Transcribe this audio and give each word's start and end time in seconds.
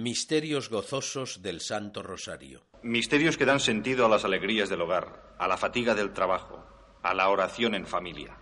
Misterios 0.00 0.70
gozosos 0.70 1.42
del 1.42 1.60
Santo 1.60 2.02
Rosario. 2.02 2.62
Misterios 2.82 3.36
que 3.36 3.44
dan 3.44 3.60
sentido 3.60 4.06
a 4.06 4.08
las 4.08 4.24
alegrías 4.24 4.70
del 4.70 4.80
hogar, 4.80 5.36
a 5.38 5.46
la 5.46 5.58
fatiga 5.58 5.94
del 5.94 6.14
trabajo, 6.14 6.64
a 7.02 7.12
la 7.12 7.28
oración 7.28 7.74
en 7.74 7.86
familia. 7.86 8.34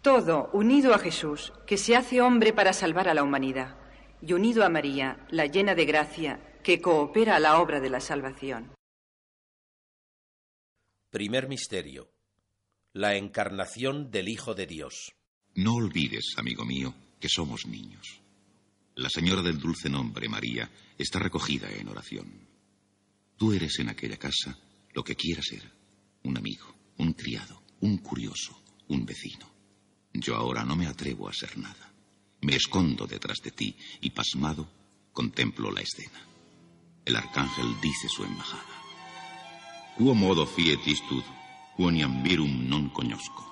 Todo 0.00 0.48
unido 0.52 0.94
a 0.94 1.00
Jesús, 1.00 1.52
que 1.66 1.76
se 1.76 1.96
hace 1.96 2.20
hombre 2.20 2.52
para 2.52 2.72
salvar 2.72 3.08
a 3.08 3.14
la 3.14 3.24
humanidad, 3.24 3.76
y 4.22 4.32
unido 4.32 4.64
a 4.64 4.68
María, 4.68 5.26
la 5.30 5.46
llena 5.46 5.74
de 5.74 5.86
gracia, 5.86 6.60
que 6.62 6.80
coopera 6.80 7.34
a 7.34 7.40
la 7.40 7.58
obra 7.60 7.80
de 7.80 7.90
la 7.90 7.98
salvación. 7.98 8.72
Primer 11.10 11.48
misterio. 11.48 12.12
La 12.92 13.16
encarnación 13.16 14.12
del 14.12 14.28
Hijo 14.28 14.54
de 14.54 14.68
Dios. 14.68 15.16
No 15.52 15.74
olvides, 15.74 16.34
amigo 16.36 16.64
mío, 16.64 16.94
que 17.18 17.28
somos 17.28 17.66
niños. 17.66 18.22
La 18.96 19.10
señora 19.10 19.42
del 19.42 19.58
dulce 19.58 19.90
nombre, 19.90 20.26
María, 20.26 20.70
está 20.96 21.18
recogida 21.18 21.70
en 21.70 21.86
oración. 21.88 22.48
Tú 23.36 23.52
eres 23.52 23.78
en 23.78 23.90
aquella 23.90 24.16
casa 24.16 24.58
lo 24.94 25.04
que 25.04 25.14
quieras 25.14 25.44
ser. 25.44 25.70
Un 26.22 26.38
amigo, 26.38 26.74
un 26.96 27.12
criado, 27.12 27.62
un 27.80 27.98
curioso, 27.98 28.58
un 28.88 29.04
vecino. 29.04 29.46
Yo 30.14 30.34
ahora 30.34 30.64
no 30.64 30.76
me 30.76 30.86
atrevo 30.86 31.28
a 31.28 31.34
ser 31.34 31.58
nada. 31.58 31.92
Me 32.40 32.56
escondo 32.56 33.06
detrás 33.06 33.36
de 33.42 33.50
ti 33.50 33.76
y 34.00 34.10
pasmado 34.10 34.66
contemplo 35.12 35.70
la 35.70 35.82
escena. 35.82 36.26
El 37.04 37.16
arcángel 37.16 37.78
dice 37.82 38.08
su 38.08 38.24
embajada. 38.24 38.82
Quo 39.98 40.14
modo 40.14 40.46
fiet 40.46 40.80
istud, 40.86 41.24
quoniam 41.76 42.22
virum 42.22 42.64
non 42.68 42.88
conosco. 42.88 43.44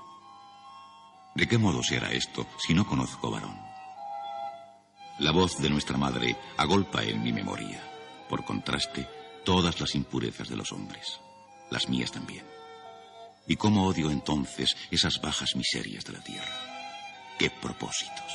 ¿De 1.36 1.46
qué 1.46 1.58
modo 1.58 1.82
se 1.82 1.98
hará 1.98 2.12
esto 2.12 2.48
si 2.56 2.72
no 2.72 2.86
conozco 2.86 3.30
varón? 3.30 3.73
La 5.18 5.30
voz 5.30 5.58
de 5.58 5.70
nuestra 5.70 5.96
madre 5.96 6.36
agolpa 6.56 7.04
en 7.04 7.22
mi 7.22 7.32
memoria, 7.32 7.80
por 8.28 8.44
contraste, 8.44 9.08
todas 9.44 9.80
las 9.80 9.94
impurezas 9.94 10.48
de 10.48 10.56
los 10.56 10.72
hombres, 10.72 11.20
las 11.70 11.88
mías 11.88 12.10
también. 12.10 12.44
¿Y 13.46 13.54
cómo 13.54 13.86
odio 13.86 14.10
entonces 14.10 14.76
esas 14.90 15.20
bajas 15.20 15.54
miserias 15.54 16.04
de 16.04 16.14
la 16.14 16.20
tierra? 16.20 16.52
¡Qué 17.38 17.48
propósitos! 17.48 18.32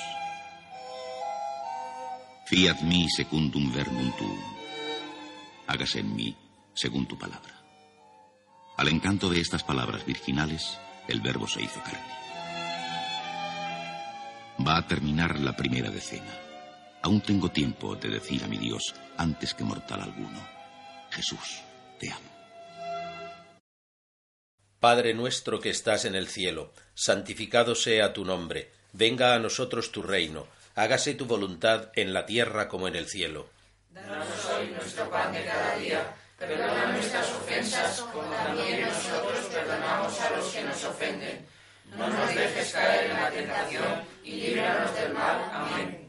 Fiat 2.46 2.82
mi 2.82 3.10
secundum 3.10 3.74
verbum 3.74 4.12
tuum. 4.18 4.40
Hágase 5.68 6.00
en 6.00 6.16
mí 6.16 6.38
según 6.74 7.06
tu 7.08 7.18
palabra. 7.18 7.62
Al 8.78 8.88
encanto 8.88 9.30
de 9.30 9.42
estas 9.42 9.64
palabras 9.64 10.06
virginales, 10.06 10.80
el 11.10 11.20
verbo 11.20 11.46
se 11.46 11.62
hizo 11.62 11.82
carne. 11.84 12.00
Va 14.66 14.78
a 14.78 14.88
terminar 14.88 15.38
la 15.40 15.56
primera 15.56 15.90
decena. 15.90 16.49
Aún 17.02 17.22
tengo 17.22 17.50
tiempo 17.50 17.96
de 17.96 18.10
decir 18.10 18.44
a 18.44 18.48
mi 18.48 18.58
Dios 18.58 18.94
antes 19.18 19.54
que 19.54 19.64
mortal 19.64 20.02
alguno, 20.02 20.40
Jesús, 21.12 21.62
te 22.00 22.12
amo. 22.12 22.30
Padre 24.80 25.14
nuestro 25.14 25.60
que 25.60 25.70
estás 25.70 26.06
en 26.06 26.16
el 26.16 26.28
cielo, 26.28 26.74
santificado 26.94 27.76
sea 27.76 28.14
tu 28.14 28.26
nombre, 28.26 28.72
venga 28.94 29.34
a 29.34 29.40
nosotros 29.40 29.92
tu 29.92 30.02
reino, 30.02 30.48
hágase 30.76 31.14
tu 31.16 31.26
voluntad 31.26 31.90
en 31.96 32.14
la 32.14 32.26
tierra 32.26 32.68
como 32.68 32.88
en 32.88 32.96
el 32.96 33.08
cielo. 33.08 33.50
Danos 33.92 34.28
hoy 34.46 34.70
nuestro 34.70 35.10
pan 35.10 35.34
de 35.34 35.44
cada 35.44 35.76
día, 35.76 36.16
perdona 36.38 36.94
nuestras 36.94 37.30
ofensas 37.32 38.02
como 38.14 38.32
también 38.32 38.82
nosotros 38.82 39.46
perdonamos 39.54 40.20
a 40.22 40.30
los 40.32 40.48
que 40.48 40.64
nos 40.64 40.84
ofenden. 40.86 41.46
No 41.98 42.08
nos 42.08 42.36
dejes 42.36 42.72
caer 42.72 43.12
en 43.12 43.18
la 43.18 43.30
tentación 43.32 44.04
y 44.24 44.32
líbranos 44.32 44.96
del 44.96 45.14
mal. 45.14 45.50
Amén. 45.52 46.09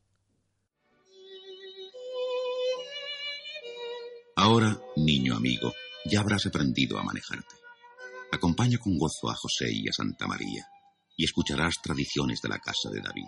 Ahora, 4.41 4.75
niño 4.95 5.35
amigo, 5.35 5.71
ya 6.03 6.21
habrás 6.21 6.47
aprendido 6.47 6.97
a 6.97 7.03
manejarte. 7.03 7.53
Acompaña 8.31 8.79
con 8.79 8.97
gozo 8.97 9.29
a 9.29 9.35
José 9.35 9.71
y 9.71 9.87
a 9.87 9.93
Santa 9.93 10.25
María 10.25 10.67
y 11.15 11.25
escucharás 11.25 11.75
tradiciones 11.79 12.41
de 12.41 12.49
la 12.49 12.57
casa 12.57 12.89
de 12.89 13.01
David. 13.01 13.27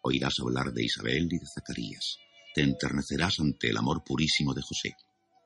Oirás 0.00 0.40
hablar 0.40 0.72
de 0.72 0.84
Isabel 0.84 1.28
y 1.30 1.38
de 1.38 1.44
Zacarías, 1.54 2.16
te 2.54 2.62
enternecerás 2.62 3.40
ante 3.40 3.68
el 3.68 3.76
amor 3.76 4.02
purísimo 4.02 4.54
de 4.54 4.62
José 4.62 4.96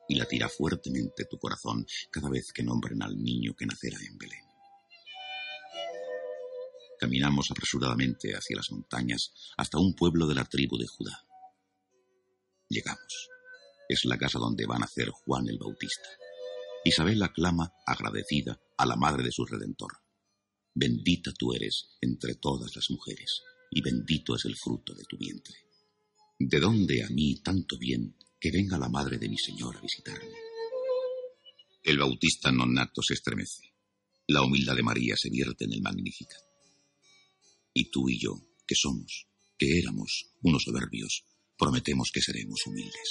y 0.09 0.15
latirá 0.15 0.49
fuertemente 0.49 1.25
tu 1.25 1.37
corazón 1.37 1.85
cada 2.13 2.31
vez 2.31 2.53
que 2.55 2.63
nombren 2.63 3.03
al 3.03 3.21
niño 3.21 3.55
que 3.59 3.67
nacerá 3.67 3.99
en 4.09 4.17
Belén. 4.17 4.45
Caminamos 7.01 7.51
apresuradamente 7.51 8.37
hacia 8.37 8.57
las 8.57 8.71
montañas 8.71 9.33
hasta 9.57 9.79
un 9.79 9.97
pueblo 9.97 10.29
de 10.29 10.37
la 10.37 10.45
tribu 10.45 10.79
de 10.79 10.87
Judá. 10.87 11.25
Llegamos. 12.69 13.34
Es 13.89 14.05
la 14.05 14.17
casa 14.17 14.39
donde 14.39 14.67
va 14.67 14.77
a 14.77 14.81
nacer 14.81 15.11
Juan 15.11 15.49
el 15.49 15.59
Bautista. 15.59 16.09
Isabel 16.85 17.23
aclama, 17.23 17.73
agradecida, 17.87 18.61
a 18.77 18.87
la 18.87 18.97
madre 18.97 19.23
de 19.23 19.33
su 19.33 19.45
Redentor. 19.45 19.93
Bendita 20.75 21.33
tú 21.33 21.53
eres 21.53 21.97
entre 22.01 22.35
todas 22.35 22.75
las 22.75 22.91
mujeres, 22.91 23.43
y 23.71 23.81
bendito 23.81 24.37
es 24.37 24.45
el 24.45 24.57
fruto 24.57 24.95
de 24.95 25.05
tu 25.05 25.17
vientre. 25.17 25.55
¿De 26.39 26.59
dónde 26.59 27.05
a 27.05 27.09
mí 27.09 27.41
tanto 27.43 27.79
bien 27.79 28.17
que 28.41 28.51
venga 28.51 28.79
la 28.79 28.89
madre 28.89 29.19
de 29.19 29.29
mi 29.29 29.39
Señor 29.39 29.77
a 29.77 29.81
visitarme? 29.81 30.35
El 31.83 31.99
Bautista 31.99 32.51
nonato 32.51 33.03
se 33.03 33.15
estremece. 33.15 33.75
La 34.27 34.43
humildad 34.43 34.75
de 34.75 34.83
María 34.83 35.15
se 35.17 35.29
vierte 35.31 35.65
en 35.65 35.75
el 35.75 35.83
Magnificat. 35.83 36.41
Y 37.75 37.91
tú 37.91 38.09
y 38.09 38.19
yo, 38.19 38.35
que 38.67 38.75
somos, 38.75 39.27
que 39.59 39.79
éramos 39.79 40.33
unos 40.43 40.63
soberbios, 40.63 41.25
prometemos 41.59 42.11
que 42.13 42.23
seremos 42.23 42.67
humildes. 42.67 43.11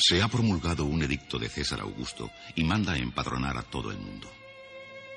Se 0.00 0.22
ha 0.22 0.28
promulgado 0.28 0.84
un 0.84 1.02
edicto 1.02 1.40
de 1.40 1.48
César 1.48 1.80
Augusto 1.80 2.30
y 2.54 2.62
manda 2.62 2.96
empadronar 2.96 3.56
a 3.58 3.64
todo 3.64 3.90
el 3.90 3.98
mundo. 3.98 4.30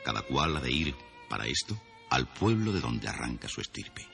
Cada 0.04 0.24
cual 0.24 0.58
ha 0.58 0.60
de 0.60 0.72
ir, 0.72 0.96
para 1.30 1.46
esto, 1.46 1.80
al 2.10 2.28
pueblo 2.28 2.74
de 2.74 2.82
donde 2.82 3.08
arranca 3.08 3.48
su 3.48 3.62
estirpe. 3.62 4.08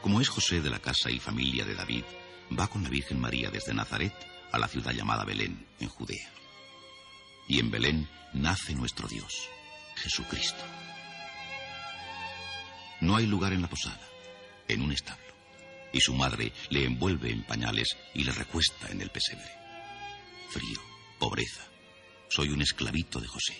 Como 0.00 0.20
es 0.20 0.28
José 0.28 0.60
de 0.60 0.70
la 0.70 0.78
casa 0.78 1.10
y 1.10 1.18
familia 1.18 1.64
de 1.64 1.74
David, 1.74 2.04
va 2.56 2.68
con 2.68 2.84
la 2.84 2.90
Virgen 2.90 3.18
María 3.18 3.50
desde 3.50 3.74
Nazaret 3.74 4.14
a 4.52 4.58
la 4.58 4.68
ciudad 4.68 4.92
llamada 4.92 5.24
Belén, 5.24 5.66
en 5.80 5.88
Judea. 5.88 6.30
Y 7.48 7.58
en 7.58 7.72
Belén 7.72 8.08
nace 8.32 8.76
nuestro 8.76 9.08
Dios, 9.08 9.48
Jesucristo. 9.96 10.62
No 13.00 13.16
hay 13.16 13.26
lugar 13.26 13.52
en 13.52 13.62
la 13.62 13.68
posada, 13.68 14.08
en 14.68 14.80
un 14.80 14.92
establo, 14.92 15.34
y 15.92 16.00
su 16.00 16.14
madre 16.14 16.52
le 16.70 16.84
envuelve 16.84 17.32
en 17.32 17.42
pañales 17.42 17.96
y 18.14 18.22
le 18.22 18.30
recuesta 18.30 18.88
en 18.90 19.00
el 19.00 19.10
pesebre. 19.10 19.57
Frío, 20.50 20.80
pobreza. 21.18 21.66
Soy 22.30 22.48
un 22.48 22.62
esclavito 22.62 23.20
de 23.20 23.28
José. 23.28 23.56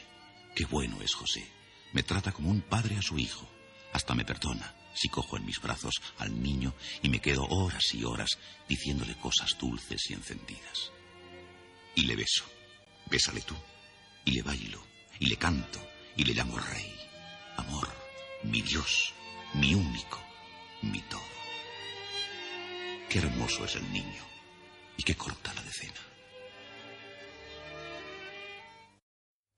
Qué 0.54 0.64
bueno 0.64 1.00
es 1.02 1.14
José. 1.14 1.47
Me 1.92 2.02
trata 2.02 2.33
como 2.33 2.50
un 2.50 2.62
padre 2.62 2.97
a 2.97 3.02
su 3.02 3.18
hijo. 3.18 3.49
Hasta 3.92 4.14
me 4.14 4.25
perdona 4.25 4.75
si 4.95 5.09
cojo 5.09 5.37
en 5.37 5.45
mis 5.45 5.61
brazos 5.61 6.00
al 6.18 6.42
niño 6.42 6.75
y 7.02 7.09
me 7.09 7.21
quedo 7.21 7.45
horas 7.45 7.95
y 7.95 8.04
horas 8.04 8.38
diciéndole 8.68 9.16
cosas 9.16 9.57
dulces 9.59 10.11
y 10.11 10.14
encendidas. 10.14 10.90
Y 11.95 12.02
le 12.02 12.16
beso. 12.16 12.45
Bésale 13.07 13.42
tú. 13.42 13.54
Y 14.25 14.33
le 14.33 14.42
bailo. 14.42 14.83
Y 15.21 15.26
le 15.26 15.37
canto. 15.37 15.80
Y 16.16 16.25
le 16.25 16.35
llamo 16.35 16.59
rey. 16.59 16.95
Amor. 17.57 17.88
Mi 18.45 18.62
Dios. 18.62 19.12
Mi 19.54 19.75
único. 19.75 20.23
Mi 20.83 21.00
todo. 21.02 21.21
Qué 23.09 23.18
hermoso 23.18 23.64
es 23.64 23.76
el 23.76 23.92
niño. 23.92 24.26
y 24.97 25.02
qué 25.04 25.14
corta 25.14 25.54
la 25.54 25.62
decena. 25.62 26.18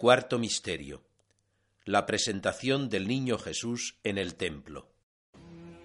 Cuarto 0.00 0.38
Misterio. 0.38 1.02
La 1.84 2.06
presentación 2.06 2.88
del 2.88 3.08
niño 3.08 3.36
Jesús 3.36 3.96
en 4.04 4.16
el 4.16 4.36
templo. 4.36 4.94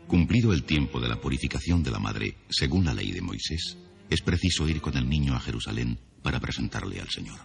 Cumplido 0.08 0.54
el 0.54 0.66
tiempo 0.66 1.00
de 1.00 1.08
la 1.08 1.20
purificación 1.20 1.82
de 1.82 1.90
la 1.90 1.98
madre, 1.98 2.38
según 2.48 2.86
la 2.86 2.94
ley 2.94 3.12
de 3.12 3.24
Moisés, 3.24 3.76
es 4.12 4.22
preciso 4.22 4.70
ir 4.70 4.82
con 4.82 4.98
el 4.98 5.10
niño 5.10 5.34
a 5.34 5.40
Jerusalén 5.40 5.98
para 6.22 6.40
presentarle 6.40 7.02
al 7.02 7.10
Señor. 7.10 7.40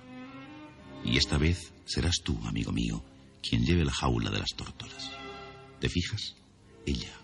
Y 1.06 1.16
esta 1.16 1.38
vez 1.38 1.72
serás 1.86 2.16
tú, 2.22 2.38
amigo 2.44 2.70
mío, 2.70 3.02
quien 3.42 3.64
lleve 3.64 3.86
la 3.86 3.92
jaula 3.94 4.30
de 4.30 4.40
las 4.40 4.54
tórtolas. 4.54 5.10
¿Te 5.80 5.88
fijas? 5.88 6.36
Ella, 6.84 7.14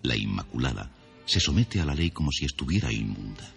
la 0.00 0.16
Inmaculada, 0.16 0.90
se 1.26 1.40
somete 1.40 1.78
a 1.78 1.84
la 1.84 1.94
ley 1.94 2.10
como 2.10 2.32
si 2.32 2.46
estuviera 2.46 2.90
inmunda. 2.90 3.52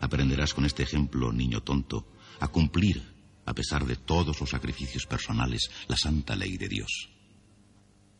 Aprenderás 0.00 0.52
con 0.52 0.64
este 0.64 0.82
ejemplo, 0.82 1.32
niño 1.32 1.62
tonto, 1.62 2.08
a 2.40 2.48
cumplir, 2.48 3.11
a 3.44 3.54
pesar 3.54 3.86
de 3.86 3.96
todos 3.96 4.40
los 4.40 4.50
sacrificios 4.50 5.06
personales, 5.06 5.70
la 5.88 5.96
santa 5.96 6.36
ley 6.36 6.56
de 6.56 6.68
Dios. 6.68 7.10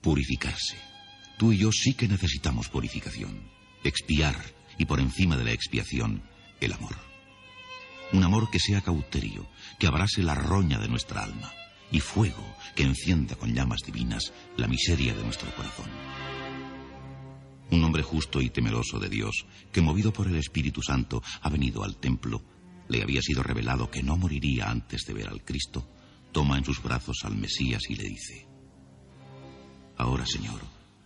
Purificarse. 0.00 0.76
Tú 1.38 1.52
y 1.52 1.58
yo 1.58 1.72
sí 1.72 1.94
que 1.94 2.08
necesitamos 2.08 2.68
purificación. 2.68 3.50
Expiar 3.84 4.36
y 4.78 4.84
por 4.84 5.00
encima 5.00 5.36
de 5.36 5.44
la 5.44 5.52
expiación, 5.52 6.22
el 6.60 6.72
amor. 6.72 6.96
Un 8.12 8.24
amor 8.24 8.50
que 8.50 8.60
sea 8.60 8.80
cauterio, 8.80 9.48
que 9.78 9.86
abrase 9.86 10.22
la 10.22 10.34
roña 10.34 10.78
de 10.78 10.88
nuestra 10.88 11.22
alma 11.22 11.52
y 11.90 12.00
fuego 12.00 12.56
que 12.74 12.82
encienda 12.82 13.36
con 13.36 13.54
llamas 13.54 13.80
divinas 13.84 14.32
la 14.56 14.66
miseria 14.66 15.14
de 15.14 15.22
nuestro 15.22 15.54
corazón. 15.54 15.90
Un 17.70 17.84
hombre 17.84 18.02
justo 18.02 18.40
y 18.40 18.50
temeroso 18.50 18.98
de 18.98 19.08
Dios, 19.08 19.46
que 19.72 19.80
movido 19.80 20.12
por 20.12 20.26
el 20.26 20.36
Espíritu 20.36 20.82
Santo 20.82 21.22
ha 21.40 21.48
venido 21.48 21.84
al 21.84 21.96
templo, 21.96 22.42
le 22.92 23.02
había 23.02 23.22
sido 23.22 23.42
revelado 23.42 23.90
que 23.90 24.02
no 24.02 24.18
moriría 24.18 24.68
antes 24.68 25.06
de 25.06 25.14
ver 25.14 25.28
al 25.28 25.42
Cristo, 25.42 25.88
toma 26.30 26.58
en 26.58 26.64
sus 26.64 26.82
brazos 26.82 27.20
al 27.24 27.34
Mesías 27.34 27.82
y 27.88 27.94
le 27.94 28.04
dice, 28.04 28.46
Ahora, 29.96 30.26
Señor, 30.26 30.60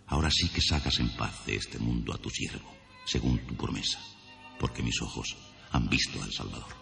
ahora 0.07 0.29
sí 0.29 0.49
que 0.49 0.61
sacas 0.61 0.99
en 0.99 1.15
paz 1.15 1.45
de 1.45 1.55
este 1.55 1.79
mundo 1.79 2.13
a 2.13 2.17
tu 2.17 2.29
siervo, 2.29 2.69
según 3.05 3.39
tu 3.39 3.55
promesa, 3.55 3.99
porque 4.59 4.83
mis 4.83 5.01
ojos 5.01 5.37
han 5.71 5.87
visto 5.87 6.21
al 6.21 6.31
Salvador. 6.33 6.75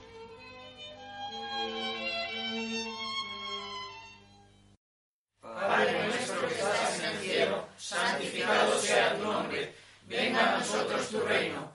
Santificado 7.77 8.79
sea 8.79 9.15
tu 9.15 9.23
nombre. 9.23 9.75
Venga 10.07 10.55
a 10.55 10.59
nosotros 10.59 11.09
tu 11.09 11.19
reino. 11.19 11.74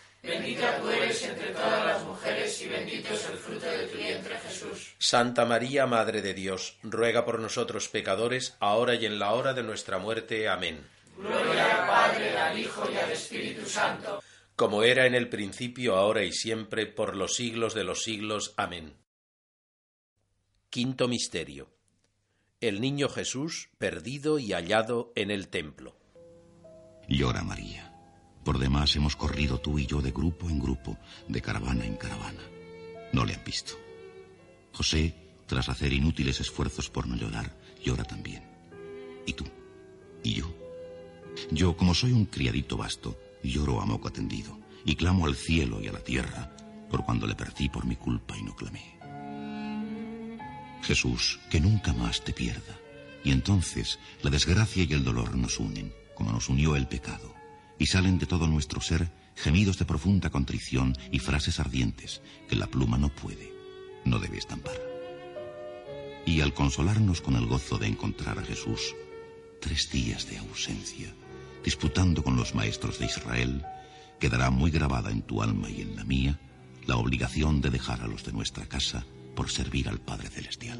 Bendita 0.23 0.77
tú 0.77 0.89
eres 0.89 1.23
entre 1.23 1.49
todas 1.51 1.85
las 1.85 2.03
mujeres 2.03 2.61
y 2.61 2.67
bendito 2.67 3.13
es 3.13 3.27
el 3.27 3.37
fruto 3.37 3.65
de 3.65 3.87
tu 3.87 3.97
vientre 3.97 4.37
Jesús. 4.37 4.93
Santa 4.99 5.45
María, 5.45 5.87
Madre 5.87 6.21
de 6.21 6.35
Dios, 6.35 6.77
ruega 6.83 7.25
por 7.25 7.39
nosotros 7.39 7.89
pecadores, 7.89 8.55
ahora 8.59 8.93
y 8.95 9.07
en 9.07 9.17
la 9.17 9.33
hora 9.33 9.53
de 9.53 9.63
nuestra 9.63 9.97
muerte. 9.97 10.47
Amén. 10.47 10.87
Gloria 11.17 11.81
al 11.81 11.87
Padre, 11.87 12.37
al 12.37 12.57
Hijo 12.59 12.87
y 12.91 12.97
al 12.97 13.11
Espíritu 13.11 13.65
Santo. 13.65 14.21
Como 14.55 14.83
era 14.83 15.07
en 15.07 15.15
el 15.15 15.27
principio, 15.27 15.95
ahora 15.95 16.23
y 16.23 16.31
siempre, 16.31 16.85
por 16.85 17.15
los 17.15 17.35
siglos 17.35 17.73
de 17.73 17.83
los 17.83 18.03
siglos. 18.03 18.53
Amén. 18.57 18.95
Quinto 20.69 21.07
Misterio. 21.07 21.69
El 22.59 22.79
niño 22.79 23.09
Jesús 23.09 23.69
perdido 23.79 24.37
y 24.37 24.53
hallado 24.53 25.11
en 25.15 25.31
el 25.31 25.47
templo. 25.47 25.97
Llora 27.07 27.41
María. 27.41 27.90
Por 28.43 28.57
demás 28.57 28.95
hemos 28.95 29.15
corrido 29.15 29.59
tú 29.59 29.77
y 29.77 29.85
yo 29.85 30.01
de 30.01 30.11
grupo 30.11 30.49
en 30.49 30.59
grupo, 30.59 30.97
de 31.27 31.41
caravana 31.41 31.85
en 31.85 31.95
caravana. 31.95 32.41
No 33.13 33.25
le 33.25 33.35
han 33.35 33.43
visto. 33.43 33.73
José, 34.73 35.13
tras 35.45 35.69
hacer 35.69 35.93
inútiles 35.93 36.39
esfuerzos 36.39 36.89
por 36.89 37.07
no 37.07 37.15
llorar, 37.15 37.55
llora 37.83 38.03
también. 38.03 38.43
¿Y 39.25 39.33
tú? 39.33 39.45
¿Y 40.23 40.33
yo? 40.33 40.53
Yo, 41.51 41.77
como 41.77 41.93
soy 41.93 42.11
un 42.13 42.25
criadito 42.25 42.77
vasto, 42.77 43.19
lloro 43.43 43.81
a 43.81 43.85
moco 43.85 44.07
atendido 44.07 44.57
y 44.85 44.95
clamo 44.95 45.25
al 45.25 45.35
cielo 45.35 45.81
y 45.81 45.87
a 45.87 45.91
la 45.91 46.03
tierra 46.03 46.55
por 46.89 47.05
cuando 47.05 47.27
le 47.27 47.35
perdí 47.35 47.69
por 47.69 47.85
mi 47.85 47.95
culpa 47.95 48.37
y 48.37 48.43
no 48.43 48.55
clamé. 48.55 48.97
Jesús, 50.83 51.39
que 51.49 51.59
nunca 51.59 51.93
más 51.93 52.23
te 52.23 52.33
pierda. 52.33 52.77
Y 53.23 53.31
entonces 53.31 53.99
la 54.23 54.31
desgracia 54.31 54.83
y 54.83 54.93
el 54.93 55.03
dolor 55.03 55.35
nos 55.35 55.59
unen, 55.59 55.93
como 56.15 56.31
nos 56.31 56.49
unió 56.49 56.75
el 56.75 56.87
pecado, 56.87 57.33
y 57.81 57.87
salen 57.87 58.19
de 58.19 58.27
todo 58.27 58.45
nuestro 58.45 58.79
ser 58.79 59.11
gemidos 59.35 59.79
de 59.79 59.85
profunda 59.85 60.29
contrición 60.29 60.95
y 61.11 61.17
frases 61.17 61.59
ardientes 61.59 62.21
que 62.47 62.55
la 62.55 62.67
pluma 62.67 62.99
no 62.99 63.09
puede, 63.09 63.51
no 64.05 64.19
debe 64.19 64.37
estampar. 64.37 64.75
Y 66.27 66.41
al 66.41 66.53
consolarnos 66.53 67.21
con 67.21 67.35
el 67.35 67.47
gozo 67.47 67.79
de 67.79 67.87
encontrar 67.87 68.37
a 68.37 68.43
Jesús, 68.43 68.93
tres 69.59 69.89
días 69.89 70.29
de 70.29 70.37
ausencia, 70.37 71.11
disputando 71.63 72.23
con 72.23 72.35
los 72.35 72.53
maestros 72.53 72.99
de 72.99 73.07
Israel, 73.07 73.65
quedará 74.19 74.51
muy 74.51 74.69
grabada 74.69 75.09
en 75.09 75.23
tu 75.23 75.41
alma 75.41 75.67
y 75.67 75.81
en 75.81 75.95
la 75.95 76.03
mía 76.03 76.39
la 76.85 76.97
obligación 76.97 77.61
de 77.61 77.71
dejar 77.71 78.01
a 78.01 78.07
los 78.07 78.23
de 78.23 78.31
nuestra 78.31 78.67
casa 78.67 79.07
por 79.35 79.49
servir 79.49 79.89
al 79.89 79.99
Padre 79.99 80.29
Celestial. 80.29 80.79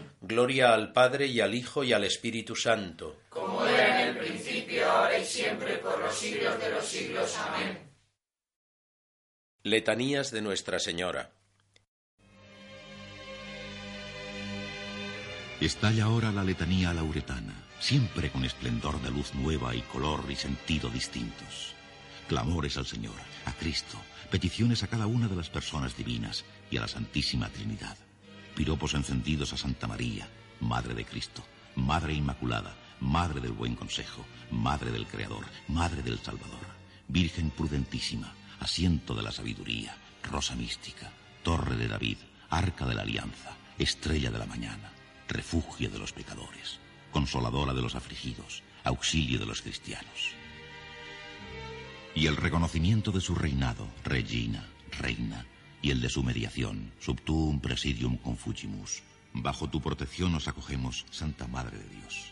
Gloria 0.23 0.75
al 0.75 0.93
Padre 0.93 1.25
y 1.25 1.41
al 1.41 1.55
Hijo 1.55 1.83
y 1.83 1.93
al 1.93 2.03
Espíritu 2.03 2.55
Santo. 2.55 3.21
Como 3.29 3.65
era 3.65 4.03
en 4.03 4.09
el 4.09 4.17
principio, 4.17 4.87
ahora 4.87 5.17
y 5.17 5.25
siempre, 5.25 5.77
por 5.77 5.97
los 5.99 6.13
siglos 6.13 6.59
de 6.59 6.69
los 6.69 6.85
siglos. 6.85 7.35
Amén. 7.37 7.79
Letanías 9.63 10.29
de 10.29 10.43
Nuestra 10.43 10.77
Señora. 10.77 11.31
Estalla 15.59 16.03
ahora 16.03 16.31
la 16.31 16.43
letanía 16.43 16.93
lauretana, 16.93 17.55
siempre 17.79 18.31
con 18.31 18.45
esplendor 18.45 19.01
de 19.01 19.09
luz 19.09 19.33
nueva 19.33 19.73
y 19.73 19.81
color 19.81 20.23
y 20.29 20.35
sentido 20.35 20.89
distintos. 20.91 21.73
Clamores 22.27 22.77
al 22.77 22.85
Señor, 22.85 23.15
a 23.45 23.53
Cristo, 23.53 23.97
peticiones 24.29 24.83
a 24.83 24.87
cada 24.87 25.07
una 25.07 25.27
de 25.27 25.35
las 25.35 25.49
personas 25.49 25.97
divinas 25.97 26.45
y 26.69 26.77
a 26.77 26.81
la 26.81 26.87
Santísima 26.87 27.49
Trinidad. 27.49 27.97
Piropos 28.55 28.93
encendidos 28.93 29.53
a 29.53 29.57
Santa 29.57 29.87
María, 29.87 30.27
Madre 30.59 30.93
de 30.93 31.05
Cristo, 31.05 31.43
Madre 31.75 32.13
Inmaculada, 32.13 32.75
Madre 32.99 33.39
del 33.41 33.53
Buen 33.53 33.75
Consejo, 33.75 34.25
Madre 34.51 34.91
del 34.91 35.07
Creador, 35.07 35.45
Madre 35.67 36.03
del 36.03 36.19
Salvador, 36.19 36.65
Virgen 37.07 37.49
prudentísima, 37.49 38.33
asiento 38.59 39.15
de 39.15 39.23
la 39.23 39.31
sabiduría, 39.31 39.95
rosa 40.23 40.55
mística, 40.55 41.11
torre 41.43 41.75
de 41.75 41.87
David, 41.87 42.17
arca 42.49 42.85
de 42.85 42.95
la 42.95 43.01
alianza, 43.01 43.57
estrella 43.77 44.29
de 44.29 44.39
la 44.39 44.45
mañana, 44.45 44.91
refugio 45.27 45.89
de 45.89 45.97
los 45.97 46.13
pecadores, 46.13 46.79
consoladora 47.11 47.73
de 47.73 47.81
los 47.81 47.95
afligidos, 47.95 48.63
auxilio 48.83 49.39
de 49.39 49.45
los 49.45 49.61
cristianos. 49.61 50.35
Y 52.13 52.27
el 52.27 52.35
reconocimiento 52.35 53.11
de 53.11 53.21
su 53.21 53.35
reinado, 53.35 53.87
regina, 54.03 54.65
reina, 54.99 55.45
y 55.81 55.91
el 55.91 56.01
de 56.01 56.09
su 56.09 56.23
mediación, 56.23 56.91
subtuum 56.99 57.59
presidium 57.59 58.17
confugimus. 58.17 59.01
Bajo 59.33 59.69
tu 59.69 59.81
protección 59.81 60.31
nos 60.31 60.47
acogemos, 60.47 61.05
Santa 61.09 61.47
Madre 61.47 61.77
de 61.77 61.87
Dios. 61.89 62.31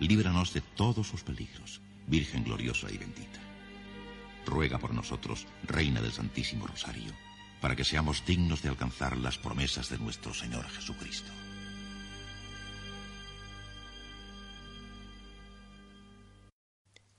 Líbranos 0.00 0.52
de 0.52 0.60
todos 0.60 1.06
sus 1.06 1.22
peligros, 1.22 1.80
Virgen 2.06 2.44
gloriosa 2.44 2.88
y 2.90 2.98
bendita. 2.98 3.40
Ruega 4.44 4.78
por 4.78 4.94
nosotros, 4.94 5.46
Reina 5.64 6.00
del 6.00 6.12
Santísimo 6.12 6.66
Rosario, 6.66 7.12
para 7.60 7.74
que 7.74 7.84
seamos 7.84 8.24
dignos 8.24 8.62
de 8.62 8.68
alcanzar 8.68 9.16
las 9.16 9.38
promesas 9.38 9.88
de 9.88 9.98
nuestro 9.98 10.32
Señor 10.32 10.68
Jesucristo. 10.68 11.32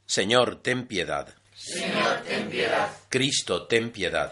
Señor, 0.06 0.62
ten 0.62 0.88
piedad. 0.88 1.36
Señor, 1.54 2.22
ten 2.22 2.50
piedad. 2.50 2.90
Cristo, 3.10 3.68
ten 3.68 3.92
piedad. 3.92 4.32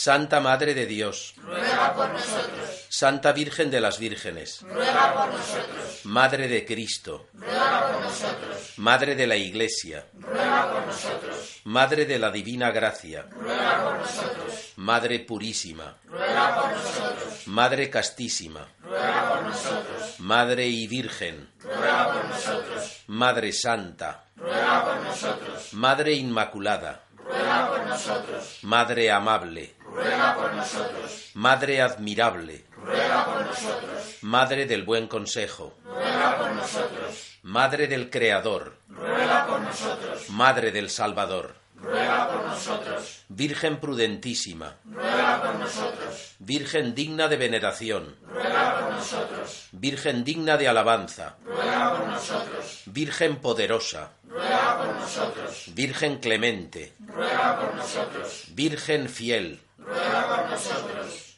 Santa 0.00 0.38
Madre 0.38 0.74
de 0.74 0.86
Dios. 0.86 1.34
Ruega 1.38 1.92
por 1.92 2.08
nosotros. 2.08 2.86
Santa 2.88 3.32
Virgen 3.32 3.68
de 3.68 3.80
las 3.80 3.98
Vírgenes. 3.98 4.62
Ruega 4.62 5.12
por 5.12 5.26
nosotros. 5.26 6.04
Madre 6.04 6.46
de 6.46 6.64
Cristo. 6.64 7.26
Ruega 7.34 7.90
por 7.90 8.02
nosotros. 8.02 8.74
Madre 8.76 9.16
de 9.16 9.26
la 9.26 9.34
Iglesia. 9.34 10.06
Ruega 10.20 10.70
por 10.70 10.86
nosotros. 10.86 11.60
Madre 11.64 12.06
de 12.06 12.16
la 12.16 12.30
Divina 12.30 12.70
Gracia. 12.70 13.26
Ruega 13.28 13.82
por 13.82 13.98
nosotros. 13.98 14.72
Madre 14.76 15.18
Purísima. 15.18 15.96
Ruega 16.06 16.60
por 16.60 16.70
nosotros. 16.70 17.48
Madre 17.48 17.90
Castísima. 17.90 18.68
Ruega 18.84 19.28
por 19.30 19.42
nosotros. 19.42 20.20
Madre 20.20 20.68
y 20.68 20.86
Virgen. 20.86 21.50
Ruega 21.58 22.12
por 22.12 22.24
nosotros. 22.24 23.02
Madre 23.08 23.52
Santa. 23.52 24.26
Ruega 24.36 24.84
por 24.84 25.00
nosotros. 25.02 25.72
Madre 25.72 26.12
Inmaculada. 26.12 27.00
Ruega 27.16 27.68
por 27.68 27.84
nosotros. 27.84 28.58
Madre 28.62 29.10
Amable. 29.10 29.77
Ruega 29.98 30.34
por 30.34 30.54
nosotros. 30.54 31.30
Madre 31.34 31.82
Admirable. 31.82 32.64
Ruega 32.84 33.24
por 33.24 33.46
nosotros. 33.46 34.16
Madre 34.22 34.66
del 34.66 34.84
Buen 34.84 35.08
Consejo. 35.08 35.74
Ruega 35.84 36.38
por 36.38 36.52
nosotros. 36.52 37.38
Madre 37.42 37.88
del 37.88 38.08
Creador. 38.08 38.76
Ruega 38.88 39.46
por 39.46 39.60
nosotros. 39.60 40.30
Madre 40.30 40.70
del 40.70 40.88
Salvador. 40.88 41.54
Ruega 41.74 42.28
por 42.28 42.44
nosotros. 42.44 43.24
Virgen 43.28 43.80
prudentísima. 43.80 44.76
Ruega 44.84 45.42
por 45.42 45.54
nosotros. 45.56 46.36
Virgen 46.38 46.94
digna 46.94 47.26
de 47.26 47.36
veneración. 47.36 48.16
Ruega 48.24 48.80
por 48.80 48.92
nosotros. 48.94 49.68
Virgen 49.72 50.24
digna 50.24 50.56
de 50.56 50.68
alabanza. 50.68 51.36
Ruega 51.44 51.96
por 51.96 52.06
nosotros. 52.06 52.82
Virgen 52.86 53.36
poderosa. 53.36 54.12
Ruega 54.28 54.78
por 54.78 54.94
nosotros. 54.94 55.64
Virgen 55.74 56.18
clemente. 56.18 56.94
Ruega 57.00 57.58
por 57.60 57.74
nosotros. 57.74 58.44
Virgen 58.54 59.08
fiel. 59.08 59.60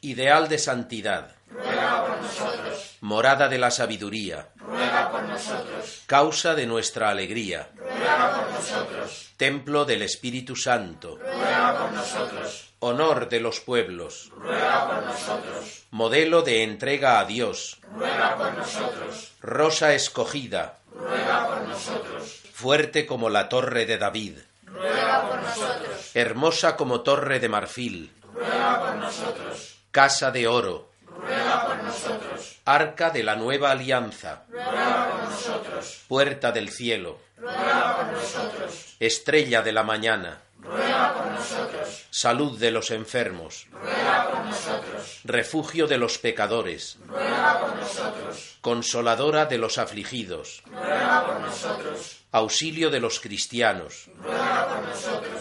Ideal 0.03 0.49
de 0.49 0.59
santidad. 0.59 1.33
Ruega 1.51 2.07
por 2.07 2.23
nosotros. 2.23 2.97
Morada 3.01 3.49
de 3.49 3.59
la 3.59 3.71
sabiduría. 3.71 4.49
Ruega 4.57 5.11
por 5.11 5.23
nosotros. 5.25 6.03
Causa 6.07 6.55
de 6.55 6.67
nuestra 6.67 7.11
alegría. 7.11 7.69
Ruega 7.77 8.37
por 8.37 8.51
nosotros. 8.53 9.33
Templo 9.37 9.85
del 9.85 10.03
Espíritu 10.03 10.57
Santo. 10.57 11.19
Ruega 11.19 11.79
por 11.79 11.93
nosotros. 11.93 12.71
Honor 12.79 13.29
de 13.29 13.41
los 13.41 13.61
pueblos. 13.61 14.31
Ruega 14.35 14.87
por 14.89 15.05
nosotros. 15.05 15.83
Modelo 15.91 16.43
de 16.43 16.63
entrega 16.63 17.21
a 17.21 17.25
Dios. 17.25 17.79
Ruega 17.95 18.37
por 18.37 18.55
nosotros. 18.55 19.33
Rosa 19.43 19.93
escogida. 19.93 20.79
ruega 20.95 21.47
por 21.49 21.69
nosotros. 21.69 22.41
Fuerte 22.55 23.07
como 23.07 23.29
la 23.29 23.49
torre 23.49 23.87
de 23.87 23.99
David. 23.99 24.39
Hermosa 26.15 26.77
como 26.77 27.01
torre 27.01 27.41
de 27.41 27.49
marfil, 27.49 28.11
ruega 28.41 28.81
por 28.81 28.95
nosotros. 28.97 29.77
Casa 29.91 30.31
de 30.31 30.47
oro, 30.49 30.91
ruega 31.07 31.67
por 31.67 31.83
nosotros. 31.83 32.61
Arca 32.65 33.11
de 33.11 33.23
la 33.23 33.37
nueva 33.37 33.71
alianza, 33.71 34.45
ruega 34.51 35.11
por 35.11 35.31
nosotros. 35.31 36.01
Puerta 36.09 36.53
del 36.53 36.71
cielo, 36.71 37.19
ruega 37.37 37.97
por 37.97 38.07
nosotros. 38.07 38.97
Estrella 38.99 39.63
de 39.63 39.73
la 39.73 39.83
mañana, 39.83 40.43
ruega 40.61 41.15
por 41.15 41.27
nosotros. 41.27 42.07
Salud 42.11 42.59
de 42.59 42.71
los 42.71 42.91
enfermos, 42.91 43.67
ruega 43.73 44.31
por 44.31 44.45
nosotros. 44.45 45.21
Refugio 45.25 45.87
de 45.87 45.99
los 45.99 46.19
pecadores, 46.19 46.99
ruega 47.07 47.61
por 47.61 47.77
nosotros. 47.77 48.57
Consoladora 48.61 49.47
de 49.47 49.59
los 49.59 49.79
afligidos, 49.79 50.63
ruega 50.67 51.27
por 51.27 51.41
nosotros. 51.41 52.17
Auxilio 52.33 52.91
de 52.91 53.01
los 53.01 53.19
cristianos, 53.19 54.09
ruega 54.23 54.69
por 54.69 54.83
nosotros. 54.89 55.40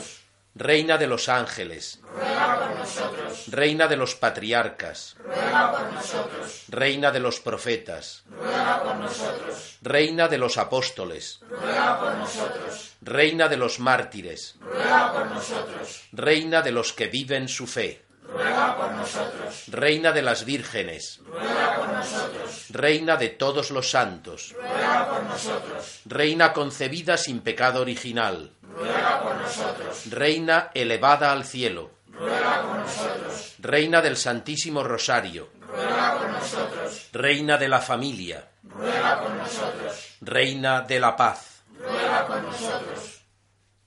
Reina 0.60 0.98
de 0.98 1.08
los 1.08 1.30
ángeles, 1.30 2.02
ruega 2.13 2.60
por 2.60 2.76
nosotros. 2.76 3.45
Reina 3.48 3.88
de 3.88 3.95
los 3.95 4.15
patriarcas, 4.15 5.15
ruega 5.24 5.72
por 5.72 5.93
nosotros. 5.93 6.63
Reina 6.67 7.12
de 7.12 7.22
los 7.22 7.39
profetas, 7.39 8.24
ruega 8.30 8.84
por 8.84 8.95
nosotros. 8.98 9.78
Reina 9.82 10.28
de 10.28 10.38
los 10.38 10.58
apóstoles, 10.58 11.39
ruega 11.50 11.98
por 11.98 12.13
nosotros. 12.15 12.91
Reina 13.00 13.48
de 13.48 13.56
los 13.56 13.80
mártires, 13.80 14.56
ruega 14.60 15.13
por 15.13 15.28
nosotros. 15.28 16.02
Reina 16.12 16.62
de 16.62 16.72
los 16.74 16.91
que 16.91 17.08
viven 17.08 17.48
su 17.48 17.65
fe, 17.65 18.04
ruega 18.22 18.76
por 18.76 18.91
nosotros. 18.91 19.63
Reina 19.67 20.12
de 20.12 20.22
las 20.22 20.43
vírgenes, 20.43 21.22
ruega 21.26 21.76
por 21.78 21.88
nosotros. 21.88 22.38
Reina 22.69 23.17
de 23.17 23.29
todos 23.29 23.71
los 23.71 23.89
santos, 23.89 24.53
ruega 24.55 25.10
por 25.10 25.23
nosotros. 25.23 26.01
Reina 26.05 26.53
concebida 26.53 27.17
sin 27.17 27.41
pecado 27.41 27.82
original, 27.82 28.51
ruega 28.62 29.21
por 29.23 29.36
nosotros. 29.36 30.10
Reina 30.10 30.69
elevada 30.73 31.32
al 31.32 31.45
cielo, 31.45 31.91
ruega 32.12 32.62
por 32.62 32.77
nosotros. 32.77 33.55
Reina 33.60 34.01
del 34.01 34.17
Santísimo 34.17 34.84
Rosario, 34.84 35.49
ruega 35.67 36.17
por 36.19 36.29
nosotros. 36.29 37.08
Reina 37.12 37.58
de 37.58 37.69
la 37.69 37.79
familia, 37.79 38.49
ruega 38.63 39.21
por 39.21 39.32
nosotros. 39.32 40.15
Reina 40.21 40.82
de 40.82 40.99
la 40.99 41.15
paz, 41.15 41.63
ruega 41.77 42.27
por 42.27 42.41
nosotros. 42.43 43.21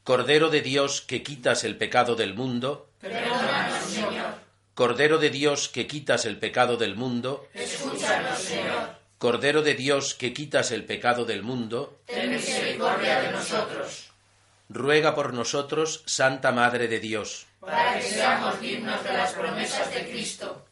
Cordero 0.05 0.51
de 0.51 0.63
Dios 0.63 1.01
que 1.01 1.23
quitas 1.23 1.63
el 1.63 1.77
pecado 1.77 2.17
del 2.17 2.35
mundo. 2.35 2.89
Cordero 4.75 5.19
de 5.19 5.31
Dios 5.31 5.69
que 5.69 5.87
quitas 5.87 6.25
el 6.25 6.39
pecado 6.39 6.77
del 6.77 6.97
mundo, 6.97 7.47
Escúchanos. 7.53 8.42
Cordero 9.23 9.63
de 9.63 9.75
Dios 9.75 10.15
que 10.17 10.33
quitas 10.33 10.73
el 10.73 10.85
pecado 10.85 11.25
del 11.25 11.45
mundo, 11.45 12.01
Ten 12.07 12.29
misericordia 12.29 13.21
de 13.21 13.31
nosotros, 13.31 14.11
ruega 14.69 15.15
por 15.15 15.33
nosotros, 15.33 16.03
Santa 16.07 16.51
Madre 16.51 16.89
de 16.89 16.99
Dios. 16.99 17.47
para 17.61 18.01
que 18.01 18.03
seamos 18.03 18.61
dignos 18.61 19.05
de 19.05 19.13
las 19.13 19.33
promesas 19.33 19.95
de 19.95 20.11
Cristo. 20.11 20.67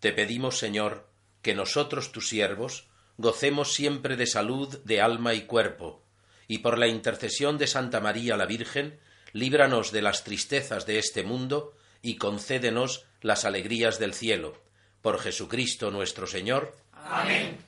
Te 0.00 0.14
pedimos, 0.14 0.56
Señor, 0.56 1.06
que 1.42 1.54
nosotros, 1.54 2.10
tus 2.10 2.30
siervos, 2.30 2.88
gocemos 3.18 3.74
siempre 3.74 4.16
de 4.16 4.26
salud 4.26 4.78
de 4.84 5.02
alma 5.02 5.34
y 5.34 5.42
cuerpo, 5.42 6.02
y 6.48 6.60
por 6.60 6.78
la 6.78 6.86
intercesión 6.86 7.58
de 7.58 7.66
Santa 7.66 8.00
María 8.00 8.38
la 8.38 8.46
Virgen, 8.46 8.98
líbranos 9.34 9.92
de 9.92 10.00
las 10.00 10.24
tristezas 10.24 10.86
de 10.86 10.98
este 10.98 11.22
mundo 11.22 11.76
y 12.00 12.16
concédenos 12.16 13.04
las 13.20 13.44
alegrías 13.44 13.98
del 13.98 14.14
cielo. 14.14 14.64
Por 15.02 15.20
Jesucristo 15.20 15.90
nuestro 15.90 16.26
Señor. 16.26 16.82
Amén. 17.10 17.63